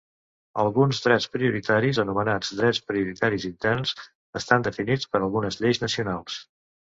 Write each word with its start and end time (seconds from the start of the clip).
Alguns 0.61 1.01
drets 1.05 1.27
prioritaris, 1.33 1.99
anomenats 2.03 2.49
"drets 2.61 2.79
prioritaris 2.93 3.45
interns", 3.51 3.93
estan 4.41 4.67
definits 4.71 5.07
per 5.13 5.21
algunes 5.29 5.61
lleis 5.63 5.85
nacionals. 5.87 6.41